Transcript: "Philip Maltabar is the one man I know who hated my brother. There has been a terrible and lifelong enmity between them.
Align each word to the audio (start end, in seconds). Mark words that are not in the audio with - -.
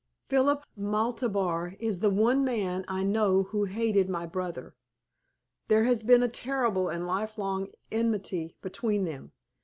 "Philip 0.25 0.63
Maltabar 0.75 1.75
is 1.79 1.99
the 1.99 2.09
one 2.09 2.43
man 2.43 2.83
I 2.87 3.03
know 3.03 3.43
who 3.43 3.65
hated 3.65 4.09
my 4.09 4.25
brother. 4.25 4.75
There 5.67 5.83
has 5.83 6.01
been 6.01 6.23
a 6.23 6.27
terrible 6.27 6.89
and 6.89 7.05
lifelong 7.05 7.67
enmity 7.91 8.55
between 8.63 9.05
them. 9.05 9.31